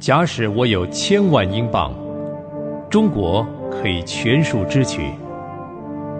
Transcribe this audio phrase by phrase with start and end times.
[0.00, 1.92] 假使我有千万英镑，
[2.88, 5.02] 中国可以全数支取；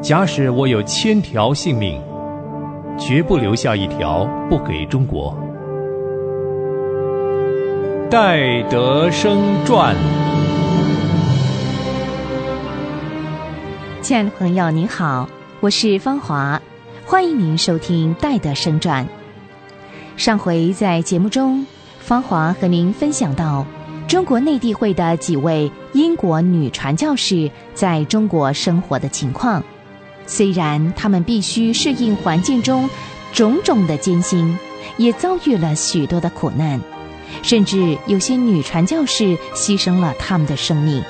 [0.00, 2.00] 假使我有千条性命，
[2.98, 5.36] 绝不留下一条不给中国。
[8.10, 9.94] 戴德生传。
[14.00, 15.28] 亲爱的朋友，您好，
[15.60, 16.62] 我是芳华，
[17.04, 19.04] 欢迎您收听《戴德生传》。
[20.16, 21.66] 上回在节目中，
[22.06, 23.66] 芳华和您分享到，
[24.06, 29.60] 中国内地会的几位英国女传教士在中国生活的情况。
[30.24, 32.88] 虽然他们必须适应环境中
[33.32, 34.56] 种种的艰辛，
[34.98, 36.80] 也遭遇了许多的苦难。
[37.42, 41.02] 甚至有些女传教士牺牲了他们的生命，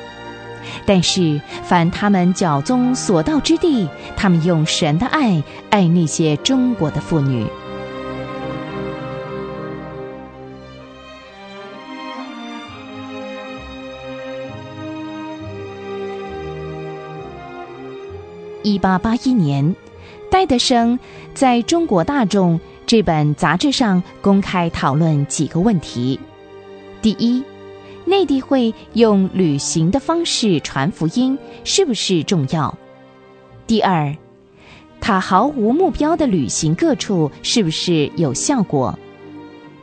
[0.86, 3.86] 但是凡他们脚踪所到之地，
[4.16, 7.46] 他们用神的爱爱那些中国的妇女。
[18.66, 19.76] 一八八一年，
[20.28, 20.98] 戴德生
[21.34, 22.58] 在中国大众。
[22.84, 26.18] 这本杂志上公开讨论几个问题：
[27.00, 27.44] 第一，
[28.04, 32.76] 内地会用旅行的方式传福音是不是重要？
[33.68, 34.16] 第二，
[35.00, 38.98] 他毫无目标的旅行各处是不是有效果？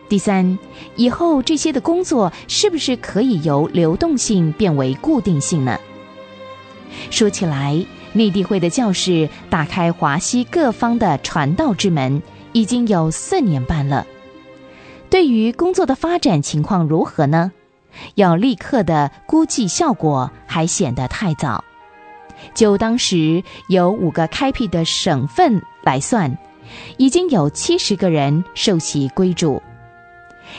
[0.09, 0.59] 第三，
[0.97, 5.79] 以后这些的工作是不是可以由流动性变为固定性呢？
[7.09, 12.21] 说起来，内地会的教士打开华西各方的传道之门。
[12.55, 14.05] 已经有四年半了，
[15.09, 17.51] 对于工作的发展情况如何呢？
[18.13, 21.63] 要立刻的估计效果还显得太早。
[22.53, 26.37] 就当时有五个开辟的省份来算，
[26.97, 29.59] 已经有七十个人受洗归主。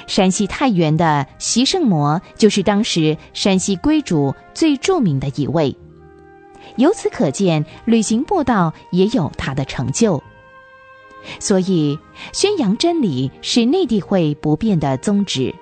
[0.09, 5.77] 山西太原的习圣魔就是当时山西归主最著名的一位。
[6.77, 10.23] 由此可见，旅行步道也有它的成就。
[11.41, 11.99] 所以，
[12.33, 15.55] 宣扬真理是内地会不变的宗旨。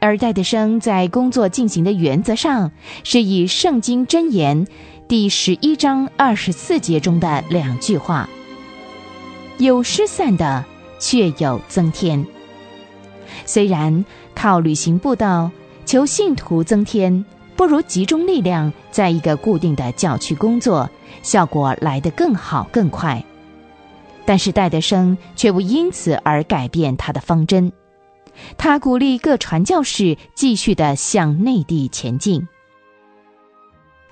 [0.00, 2.70] 而戴德生在工作进行的原则上，
[3.02, 4.66] 是以《圣经箴言》
[5.08, 8.28] 第十一章二十四节中的两句话
[9.58, 10.64] ：“有失散的，
[11.00, 12.24] 却有增添。”
[13.44, 14.04] 虽然
[14.34, 15.50] 靠旅行步道
[15.84, 17.24] 求信徒增添，
[17.58, 20.88] 不如集中力量在一个固定的教区工作，
[21.24, 23.24] 效果来得更好更快。
[24.24, 27.72] 但是戴德生却不因此而改变他的方针，
[28.56, 32.46] 他鼓励各传教士继续的向内地前进。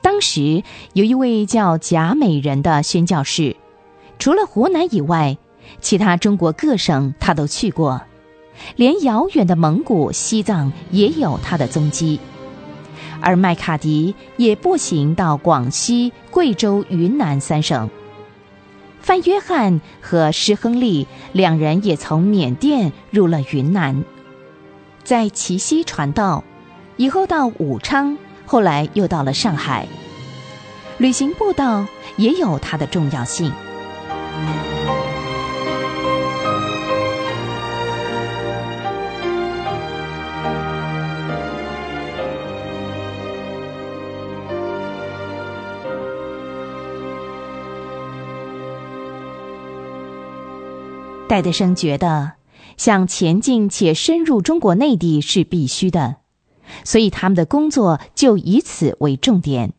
[0.03, 0.65] 当时
[0.95, 3.55] 有一位叫贾美人的宣教士，
[4.19, 5.39] 除了湖南以外，
[5.81, 8.03] 其他中国各省他都去过，
[8.75, 12.19] 连遥远的蒙古、西藏也有他的踪迹。
[13.21, 17.89] 而麦卡迪也步行到广西、贵州、云南三省。
[19.01, 24.05] 范约翰和施亨利两人也从缅甸入了云南，
[25.05, 26.43] 在祁西传道，
[26.97, 29.87] 以后到武昌，后来又到了上海。
[30.99, 33.53] 旅行步道也有它的重要性。
[51.37, 52.33] 戴德生觉得，
[52.79, 56.17] 想前进且深入中国内地是必须的，
[56.83, 59.75] 所以他们的工作就以此为重点。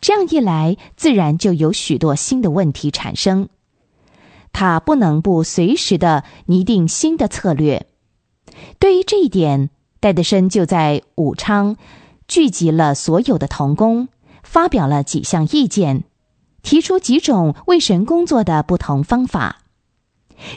[0.00, 3.48] 这样一来，自然就有许多新的问题产生。
[4.50, 7.86] 他不能不随时的拟定新的策略。
[8.80, 9.70] 对于这一点，
[10.00, 11.76] 戴德生就在武昌
[12.26, 14.08] 聚集了所有的童工，
[14.42, 16.02] 发表了几项意见，
[16.64, 19.58] 提出几种为神工作的不同方法。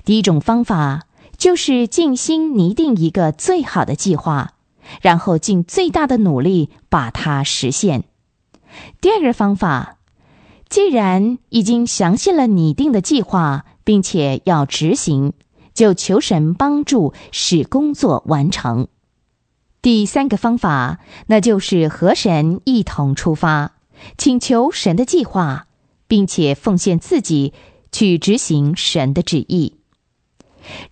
[0.05, 4.53] 第一种方法就是静心拟定一个最好的计划，
[5.01, 8.03] 然后尽最大的努力把它实现。
[9.01, 9.97] 第二个方法，
[10.69, 15.33] 既然已经详细了拟定的计划，并且要执行，
[15.73, 18.87] 就求神帮助使工作完成。
[19.81, 23.73] 第三个方法，那就是和神一同出发，
[24.15, 25.65] 请求神的计划，
[26.07, 27.53] 并且奉献自己。
[27.91, 29.77] 去执行神的旨意。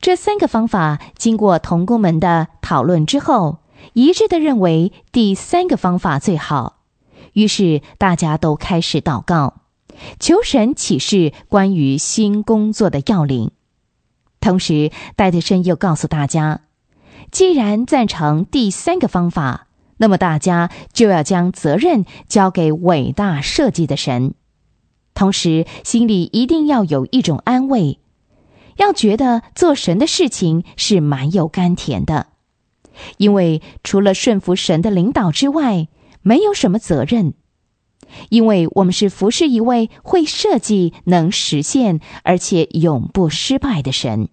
[0.01, 3.59] 这三个方法经过同工们的讨论之后，
[3.93, 6.77] 一致的认为第三个方法最好。
[7.33, 9.61] 于是大家都开始祷告，
[10.19, 13.51] 求神启示关于新工作的要领。
[14.41, 16.61] 同时，戴德生又告诉大家，
[17.29, 19.67] 既然赞成第三个方法，
[19.97, 24.33] 那么大家就要将责任交给伟大设计的神，
[25.19, 27.99] 同时心里一定要有一种安慰，
[28.77, 32.27] 要觉得做神的事情是蛮有甘甜的，
[33.17, 35.89] 因为除了顺服神的领导之外，
[36.21, 37.33] 没有什么责任。
[38.29, 44.29] 因为我们是服侍一位会设计、能实现而且永不失败的神。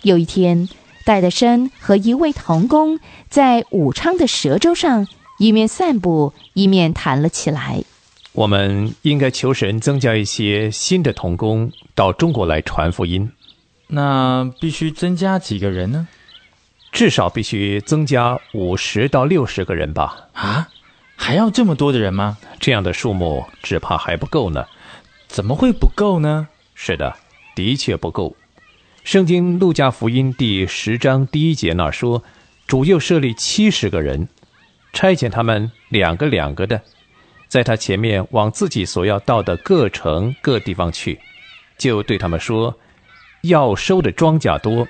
[0.00, 0.70] 有一天。
[1.04, 5.08] 戴德生和一位童工在武昌的蛇洲上，
[5.40, 7.82] 一面散步，一面谈了起来。
[8.32, 13.30] 我们应该求神增加一些新的童工到中国来传福音。
[13.88, 16.08] 那必须增加几个人呢？
[16.90, 20.28] 至少必须增加五十到六十个人吧。
[20.32, 20.68] 啊，
[21.14, 22.38] 还要这么多的人吗？
[22.58, 24.64] 这样的数目只怕还不够呢。
[25.28, 26.48] 怎么会不够呢？
[26.74, 27.14] 是的，
[27.54, 28.34] 的确不够。
[29.04, 32.22] 圣经路加福音第十章第一节那说，
[32.66, 34.28] 主又设立七十个人，
[34.92, 36.82] 差遣他们两个两个的，
[37.52, 41.20] 在他前面往自己所要到的各城各地方去，
[41.76, 42.74] 就对他们说：
[43.42, 44.88] 要收的庄稼多，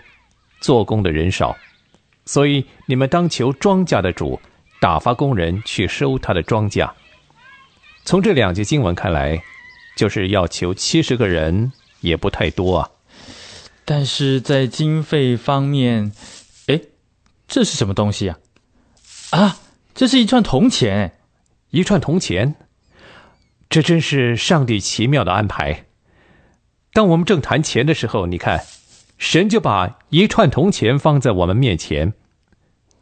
[0.61, 1.56] 做工的人少，
[2.25, 4.41] 所以你们当求庄稼的主
[4.81, 6.88] 打发工人去收他的庄稼。
[8.05, 9.43] 从这两节经文看来，
[9.97, 12.91] 就是要求七十个人也不太多啊。
[13.85, 16.12] 但是在经费方面，
[16.69, 16.81] 哎，
[17.49, 18.38] 这是什么东西呀？
[19.31, 19.58] 啊，
[19.97, 21.19] 这是一串铜钱，
[21.73, 22.55] 一串铜钱，
[23.71, 25.87] 这真是上帝奇妙的安排。
[26.93, 28.61] 当我们正谈钱的时候，你看，
[29.17, 32.13] 神就把一串铜钱放在我们面前，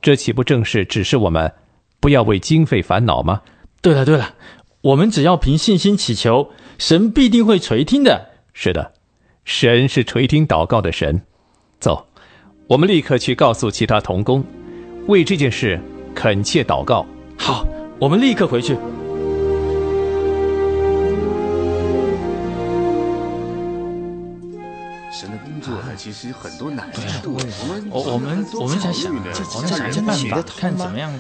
[0.01, 1.53] 这岂不正是指示我们
[1.99, 3.43] 不要为经费烦恼吗？
[3.83, 4.37] 对了对了，
[4.83, 8.31] 我们只要凭信心祈求，神必定会垂听的。
[8.53, 8.93] 是的。
[9.45, 11.23] 神是垂听祷告的神，
[11.81, 12.07] 走，
[12.69, 14.45] 我们立刻去告诉其他童工，
[15.09, 15.81] 为这件事
[16.15, 17.05] 恳切祷告。
[17.37, 17.67] 好，
[18.01, 18.75] 我们立刻回去。
[25.13, 26.91] 神的工作其实很多难
[27.23, 31.13] 度，我们我们我们想想，我们想想办法，看怎么样。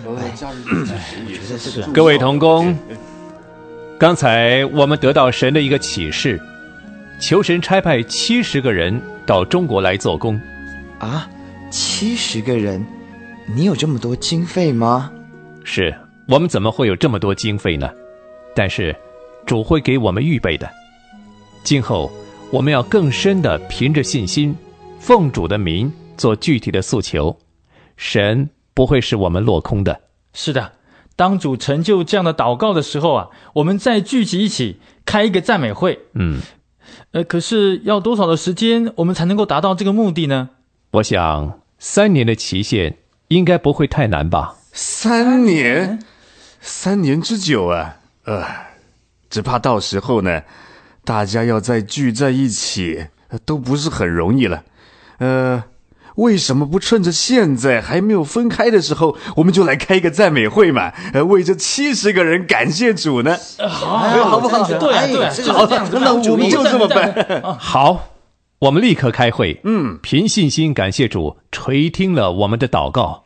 [1.92, 2.74] 各位同工，
[3.98, 6.40] 刚才我们得到神的一个启示。
[7.20, 10.40] 求神差派七十个人到中国来做工，
[10.98, 11.28] 啊，
[11.68, 12.82] 七十个人，
[13.54, 15.12] 你有这么多经费吗？
[15.62, 15.94] 是
[16.30, 17.90] 我们怎么会有这么多经费呢？
[18.54, 18.94] 但是，
[19.44, 20.70] 主会给我们预备的。
[21.64, 22.08] 今后
[22.52, 24.54] 我们要更深的凭着信心，
[25.00, 27.36] 奉主的名做具体的诉求，
[27.96, 30.00] 神不会使我们落空的。
[30.32, 30.70] 是的，
[31.16, 35.98] 当主成就这样的祷告的时候啊，我们再聚集一起开一个赞美会。
[36.14, 36.40] 嗯。
[37.10, 40.50] 呃，可是要多少的时间，我们才能够达到这个目的呢？
[40.92, 42.98] 我想三年的期限
[43.28, 44.54] 应该不会太难吧？
[44.72, 45.98] 三年，
[46.60, 47.96] 三年之久啊！
[48.24, 48.44] 呃，
[49.28, 50.42] 只怕到时候呢，
[51.04, 53.06] 大家要再聚在一起，
[53.44, 54.62] 都不是很容易了。
[55.18, 55.64] 呃。
[56.16, 60.92] 为什么不趁着现在还没有分开的时候，我们就来开一个赞美会嘛？
[61.14, 63.38] 呃，为这七十个人感谢主呢？
[63.66, 64.64] 好，好不好？
[64.66, 67.56] 对对，好，那我们就这么办。
[67.58, 68.10] 好，
[68.58, 69.60] 我们立刻开会。
[69.64, 73.24] 嗯，凭信心感谢主垂听了我们的祷告。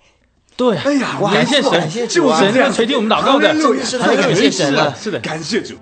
[0.57, 3.53] 对，哎呀，感谢神，就是神垂听我们祷告的，
[3.99, 4.95] 太感谢神了。
[4.95, 5.75] 是的，感谢主。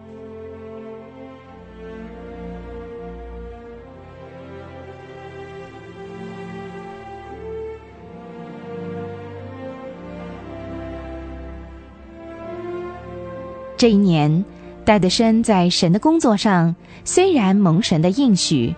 [13.76, 14.44] 这一年，
[14.84, 16.74] 戴德生在神的工作上
[17.04, 18.74] 虽然蒙神的应许，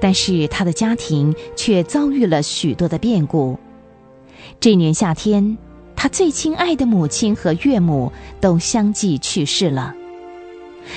[0.00, 3.58] 但是他的家庭却遭遇了许多的变故。
[4.60, 5.56] 这年夏天，
[5.94, 9.94] 他最亲爱的母亲和岳母都相继去世了。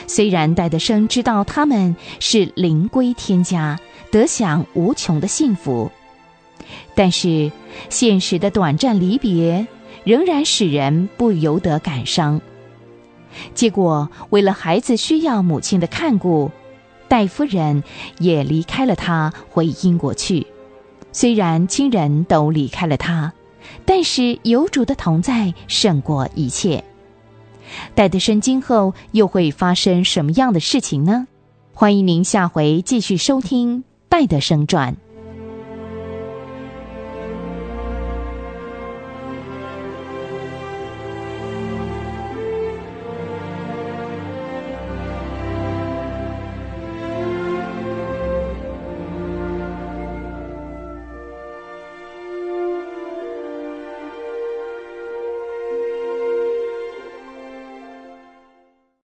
[0.06, 3.80] 虽然戴德生知道他们是灵归天家，
[4.12, 5.92] 得享无穷的幸福，
[6.94, 7.51] 但是
[7.89, 9.66] 现实的短暂离别
[10.04, 12.42] 仍然使人不由得感伤。
[13.54, 16.51] 结果，为了孩子需要母亲的看顾，
[17.08, 17.84] 戴夫人
[18.20, 20.48] 也离开了他，回英国去。
[21.13, 23.34] 虽然亲人都离开了他，
[23.86, 26.83] 但是有主的同在胜过一切。
[27.93, 31.27] 戴德生今后又会发生什么样的事情呢？
[31.74, 34.93] 欢迎您下回继续收听《戴德生传》。